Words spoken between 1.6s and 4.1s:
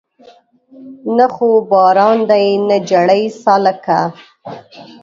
باران دی نه جړۍ سالکه